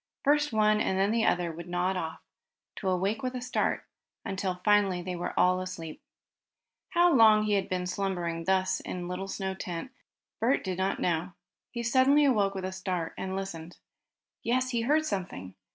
First 0.23 0.51
one 0.51 0.81
and 0.81 0.97
then 0.97 1.11
the 1.11 1.25
other 1.25 1.51
would 1.51 1.69
nod 1.69 1.95
off, 1.95 2.21
to 2.77 2.89
awake 2.89 3.21
with 3.21 3.35
a 3.35 3.39
start, 3.43 3.85
until 4.25 4.59
finally 4.65 4.99
they 5.03 5.15
were 5.15 5.39
all 5.39 5.61
asleep. 5.61 6.01
How 6.89 7.13
long 7.13 7.43
he 7.43 7.53
had 7.53 7.69
been 7.69 7.85
slumbering 7.85 8.45
thus, 8.45 8.79
in 8.79 9.07
little 9.07 9.27
snow 9.27 9.53
tent, 9.53 9.91
Bert 10.39 10.63
did 10.63 10.79
not 10.79 10.99
know. 10.99 11.33
He 11.69 11.83
suddenly 11.83 12.25
awoke 12.25 12.55
with 12.55 12.65
a 12.65 12.71
start, 12.71 13.13
and 13.15 13.35
listened. 13.35 13.77
Yes, 14.41 14.71
he 14.71 14.81
heard 14.81 15.05
something! 15.05 15.53